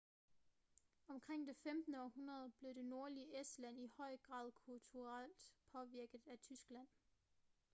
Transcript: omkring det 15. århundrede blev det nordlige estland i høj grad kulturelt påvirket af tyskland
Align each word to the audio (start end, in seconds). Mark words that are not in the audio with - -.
omkring 1.07 1.47
det 1.47 1.57
15. 1.57 1.95
århundrede 1.95 2.49
blev 2.59 2.73
det 2.75 2.85
nordlige 2.85 3.41
estland 3.41 3.79
i 3.79 3.91
høj 3.97 4.17
grad 4.17 4.51
kulturelt 4.51 5.53
påvirket 5.71 6.21
af 6.27 6.39
tyskland 6.39 6.87